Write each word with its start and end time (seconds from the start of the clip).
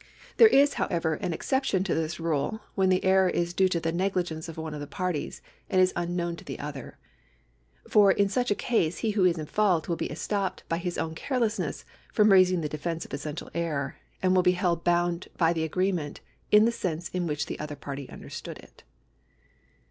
^ 0.00 0.04
There 0.38 0.48
is, 0.48 0.72
however, 0.80 1.16
an 1.16 1.34
exception 1.34 1.84
to 1.84 1.94
this 1.94 2.18
rule 2.18 2.60
when 2.76 2.88
the 2.88 3.04
error 3.04 3.28
is 3.28 3.52
due 3.52 3.68
to 3.68 3.78
the 3.78 3.92
negligence 3.92 4.48
of 4.48 4.56
one 4.56 4.72
of 4.72 4.80
the 4.80 4.86
parties 4.86 5.42
and 5.68 5.78
is 5.82 5.92
unknown 5.94 6.36
to 6.36 6.44
the 6.44 6.58
other. 6.58 6.96
Eor 7.90 8.16
in 8.16 8.30
such 8.30 8.50
a 8.50 8.54
case 8.54 9.00
he 9.04 9.10
who 9.10 9.26
is 9.26 9.36
in 9.36 9.44
fault 9.44 9.86
will 9.86 9.96
be 9.96 10.08
estopped 10.08 10.60
by 10.70 10.78
his 10.78 10.96
own 10.96 11.14
carelessness 11.14 11.84
from 12.10 12.32
raising 12.32 12.62
the 12.62 12.70
defence 12.70 13.04
of 13.04 13.12
essential 13.12 13.50
error, 13.52 13.96
and 14.22 14.34
will 14.34 14.42
be 14.42 14.52
held 14.52 14.82
bound 14.82 15.28
by 15.36 15.52
the 15.52 15.64
agreement 15.64 16.20
in 16.50 16.64
the 16.64 16.72
sense 16.72 17.10
in 17.10 17.26
Avliich 17.26 17.44
the 17.44 17.58
other 17.60 17.76
party 17.76 18.08
understood 18.08 18.56
it. 18.56 18.82